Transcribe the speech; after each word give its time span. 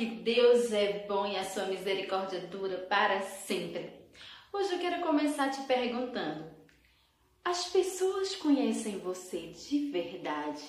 que 0.00 0.06
Deus 0.06 0.72
é 0.72 1.04
bom 1.06 1.26
e 1.26 1.36
a 1.36 1.44
sua 1.44 1.66
misericórdia 1.66 2.40
dura 2.40 2.78
para 2.78 3.20
sempre. 3.20 3.92
Hoje 4.50 4.72
eu 4.72 4.78
quero 4.78 5.02
começar 5.02 5.50
te 5.50 5.60
perguntando: 5.64 6.50
as 7.44 7.66
pessoas 7.66 8.34
conhecem 8.34 8.96
você 8.96 9.48
de 9.48 9.90
verdade? 9.90 10.62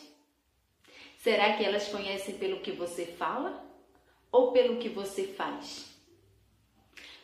Será 1.17 1.53
que 1.53 1.63
elas 1.63 1.87
conhecem 1.87 2.37
pelo 2.37 2.59
que 2.59 2.73
você 2.73 3.05
fala 3.05 3.65
ou 4.29 4.51
pelo 4.51 4.79
que 4.79 4.89
você 4.89 5.27
faz? 5.27 5.89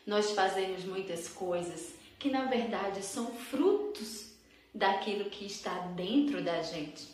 Nós 0.06 0.32
fazemos 0.32 0.86
muitas 0.86 1.28
coisas 1.28 1.94
que 2.18 2.30
na 2.30 2.46
verdade 2.46 3.04
são 3.04 3.36
frutos 3.36 4.34
daquilo 4.74 5.30
que 5.30 5.46
está 5.46 5.78
dentro 5.80 6.42
da 6.42 6.62
gente. 6.62 7.06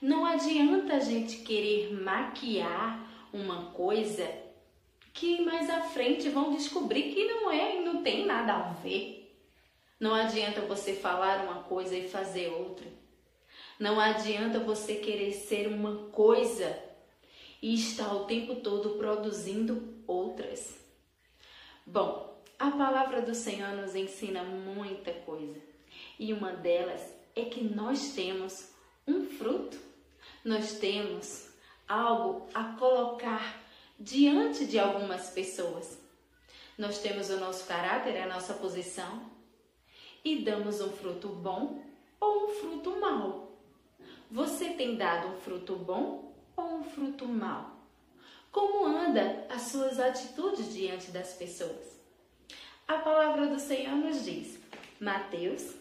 Não 0.00 0.24
adianta 0.24 0.94
a 0.94 1.00
gente 1.00 1.42
querer 1.42 1.92
maquiar 1.92 3.12
uma 3.32 3.70
coisa 3.72 4.28
que 5.12 5.40
mais 5.42 5.68
à 5.68 5.82
frente 5.82 6.28
vão 6.28 6.54
descobrir 6.54 7.12
que 7.14 7.24
não 7.26 7.50
é 7.50 7.76
e 7.76 7.84
não 7.84 8.02
tem 8.02 8.26
nada 8.26 8.54
a 8.54 8.72
ver. 8.72 9.36
Não 10.00 10.14
adianta 10.14 10.60
você 10.62 10.94
falar 10.94 11.44
uma 11.44 11.62
coisa 11.62 11.96
e 11.96 12.08
fazer 12.08 12.48
outra. 12.48 12.86
Não 13.78 14.00
adianta 14.00 14.58
você 14.58 14.96
querer 14.96 15.32
ser 15.32 15.68
uma 15.68 16.08
coisa 16.10 16.78
e 17.60 17.74
estar 17.74 18.12
o 18.14 18.24
tempo 18.24 18.56
todo 18.56 18.90
produzindo 18.90 20.02
outras. 20.06 20.76
Bom, 21.86 22.42
a 22.58 22.70
palavra 22.70 23.22
do 23.22 23.34
Senhor 23.34 23.72
nos 23.76 23.94
ensina 23.94 24.42
muita 24.42 25.12
coisa 25.12 25.60
e 26.18 26.32
uma 26.32 26.52
delas 26.52 27.00
é 27.34 27.44
que 27.44 27.62
nós 27.62 28.14
temos 28.14 28.70
um 29.06 29.24
fruto, 29.24 29.78
nós 30.44 30.78
temos 30.78 31.51
algo 31.92 32.46
a 32.54 32.64
colocar 32.78 33.60
diante 33.98 34.64
de 34.64 34.78
algumas 34.78 35.28
pessoas. 35.30 35.98
Nós 36.78 36.98
temos 36.98 37.28
o 37.28 37.38
nosso 37.38 37.66
caráter, 37.66 38.16
a 38.18 38.26
nossa 38.26 38.54
posição 38.54 39.30
e 40.24 40.42
damos 40.42 40.80
um 40.80 40.90
fruto 40.90 41.28
bom 41.28 41.82
ou 42.18 42.46
um 42.46 42.48
fruto 42.54 42.98
mau. 42.98 43.52
Você 44.30 44.70
tem 44.70 44.96
dado 44.96 45.28
um 45.28 45.36
fruto 45.40 45.76
bom 45.76 46.32
ou 46.56 46.76
um 46.76 46.82
fruto 46.82 47.28
mau? 47.28 47.76
Como 48.50 48.86
anda 48.86 49.46
as 49.50 49.62
suas 49.62 50.00
atitudes 50.00 50.72
diante 50.72 51.10
das 51.10 51.34
pessoas? 51.34 52.00
A 52.88 52.98
palavra 52.98 53.46
do 53.46 53.58
Senhor 53.58 53.94
nos 53.96 54.24
diz, 54.24 54.58
Mateus, 54.98 55.74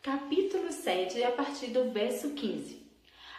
capítulo 0.00 0.70
7, 0.70 1.22
a 1.24 1.32
partir 1.32 1.68
do 1.68 1.90
verso 1.90 2.30
15. 2.30 2.85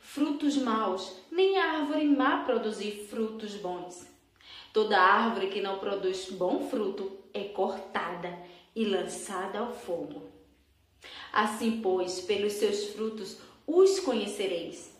frutos 0.00 0.56
maus, 0.56 1.16
nem 1.30 1.58
árvore 1.58 2.04
má 2.04 2.44
produzir 2.44 3.06
frutos 3.08 3.54
bons. 3.54 4.06
Toda 4.72 4.98
árvore 4.98 5.48
que 5.48 5.60
não 5.60 5.78
produz 5.78 6.30
bom 6.30 6.68
fruto 6.68 7.18
é 7.32 7.44
cortada 7.44 8.36
e 8.74 8.84
lançada 8.84 9.60
ao 9.60 9.72
fogo. 9.72 10.28
Assim, 11.32 11.80
pois, 11.80 12.20
pelos 12.20 12.54
seus 12.54 12.86
frutos 12.90 13.38
os 13.66 14.00
conhecereis. 14.00 14.96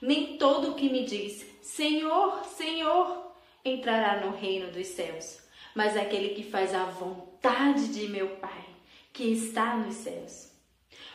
Nem 0.00 0.36
todo 0.36 0.70
o 0.70 0.74
que 0.74 0.88
me 0.88 1.04
diz 1.04 1.46
Senhor, 1.60 2.44
Senhor 2.44 3.32
entrará 3.64 4.24
no 4.24 4.36
reino 4.36 4.72
dos 4.72 4.88
céus, 4.88 5.40
mas 5.74 5.96
aquele 5.96 6.34
que 6.34 6.42
faz 6.42 6.74
a 6.74 6.84
vontade 6.84 7.88
de 7.88 8.08
meu 8.08 8.36
Pai, 8.36 8.64
que 9.12 9.24
está 9.24 9.76
nos 9.76 9.94
céus. 9.94 10.50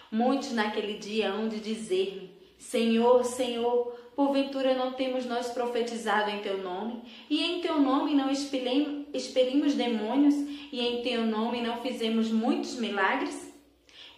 Muitos 0.10 0.54
naquele 0.54 0.98
dia 0.98 1.32
hão 1.32 1.50
de 1.50 1.60
dizer-me: 1.60 2.37
Senhor, 2.58 3.24
Senhor, 3.24 3.94
porventura 4.16 4.74
não 4.74 4.94
temos 4.94 5.26
nós 5.26 5.50
profetizado 5.50 6.32
em 6.32 6.42
teu 6.42 6.58
nome, 6.58 7.04
e 7.30 7.44
em 7.44 7.62
teu 7.62 7.80
nome 7.80 8.16
não 8.16 8.32
expelimos 8.32 9.76
demônios, 9.76 10.36
e 10.72 10.82
em 10.82 11.04
teu 11.04 11.26
nome 11.26 11.62
não 11.62 11.82
fizemos 11.82 12.32
muitos 12.32 12.76
milagres? 12.76 13.54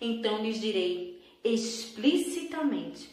Então 0.02 0.42
lhes 0.42 0.60
direi 0.60 1.22
explicitamente: 1.44 3.10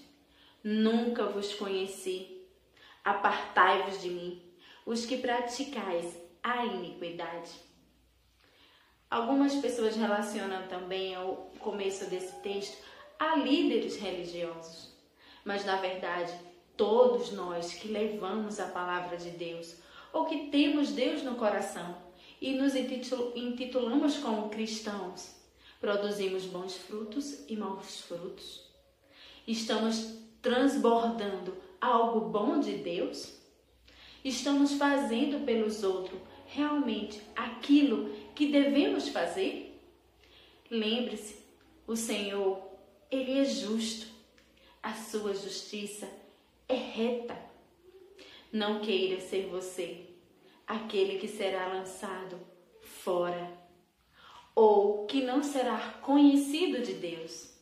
Nunca 0.63 1.27
vos 1.27 1.55
conheci. 1.55 2.43
Apartai-vos 3.05 4.03
de 4.03 4.11
mim, 4.11 4.43
os 4.85 5.07
que 5.07 5.17
praticais 5.17 6.17
a 6.43 6.65
iniquidade. 6.65 7.51
Algumas 9.09 9.55
pessoas 9.57 9.95
relacionam 9.95 10.67
também 10.67 11.15
ao 11.15 11.53
começo 11.61 12.11
desse 12.11 12.35
texto 12.43 12.77
a 13.19 13.37
líderes 13.37 13.97
religiosos. 13.97 14.96
Mas 15.47 15.65
na 15.65 15.77
verdade, 15.77 16.35
todos 16.77 17.31
nós 17.31 17.73
que 17.73 17.87
levamos 17.87 18.59
a 18.59 18.67
palavra 18.67 19.17
de 19.17 19.31
Deus 19.31 19.77
ou 20.13 20.27
que 20.27 20.49
temos 20.49 20.91
Deus 20.91 21.23
no 21.23 21.37
coração 21.37 21.97
e 22.41 22.55
nos 22.55 22.75
intitulamos 22.75 24.19
como 24.19 24.49
cristãos, 24.49 25.37
produzimos 25.81 26.47
bons 26.47 26.77
frutos 26.77 27.45
e 27.49 27.57
maus 27.57 28.01
frutos. 28.01 28.67
Estamos 29.47 30.19
transbordando 30.43 31.57
algo 31.81 32.29
bom 32.29 32.59
de 32.59 32.79
Deus? 32.79 33.37
Estamos 34.25 34.73
fazendo 34.73 35.47
pelos 35.47 35.85
outros 35.85 36.19
realmente 36.47 37.23
aquilo 37.37 38.11
que 38.35 38.51
devemos 38.51 39.11
fazer? 39.11 39.81
Lembre-se, 40.69 41.37
o 41.87 41.95
Senhor, 41.95 42.61
Ele 43.09 43.39
é 43.39 43.45
justo, 43.45 44.16
a 44.87 44.95
sua 44.95 45.35
justiça 45.35 46.09
é 46.69 46.77
reta. 46.77 47.37
Não 48.53 48.79
queira 48.79 49.21
ser 49.21 49.49
você 49.49 50.07
aquele 50.65 51.19
que 51.19 51.27
será 51.27 51.67
lançado 51.67 52.39
fora 52.81 53.53
ou 54.55 55.05
que 55.07 55.25
não 55.25 55.43
será 55.43 55.77
conhecido 56.03 56.83
de 56.83 56.93
Deus, 56.93 57.53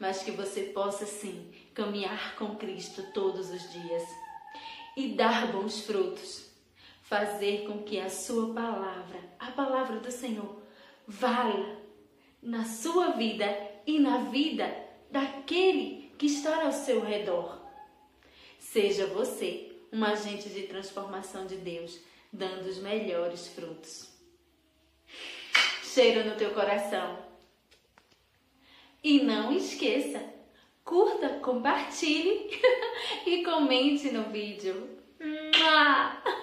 mas 0.00 0.22
que 0.22 0.30
você 0.30 0.62
possa 0.62 1.04
sim 1.04 1.52
caminhar 1.74 2.36
com 2.36 2.56
Cristo 2.56 3.02
todos 3.12 3.50
os 3.50 3.70
dias 3.70 4.08
e 4.96 5.08
dar 5.08 5.52
bons 5.52 5.82
frutos, 5.82 6.50
fazer 7.02 7.66
com 7.66 7.82
que 7.82 8.00
a 8.00 8.08
sua 8.08 8.54
palavra, 8.54 9.20
a 9.38 9.50
palavra 9.50 10.00
do 10.00 10.10
Senhor, 10.10 10.56
valha 11.06 11.78
na 12.42 12.64
sua 12.64 13.10
vida 13.10 13.44
e 13.86 13.98
na 13.98 14.16
vida 14.24 14.74
daquele 15.10 16.03
que 16.18 16.26
está 16.26 16.64
ao 16.64 16.72
seu 16.72 17.00
redor. 17.00 17.60
Seja 18.58 19.06
você 19.06 19.72
um 19.92 20.04
agente 20.04 20.48
de 20.48 20.62
transformação 20.62 21.46
de 21.46 21.56
Deus, 21.56 22.00
dando 22.32 22.68
os 22.68 22.78
melhores 22.78 23.46
frutos. 23.48 24.08
Cheiro 25.82 26.28
no 26.28 26.36
teu 26.36 26.52
coração. 26.52 27.18
E 29.02 29.22
não 29.22 29.52
esqueça, 29.52 30.20
curta, 30.82 31.28
compartilhe 31.40 32.50
e 33.26 33.44
comente 33.44 34.10
no 34.10 34.30
vídeo. 34.30 34.98
Mua! 35.20 36.33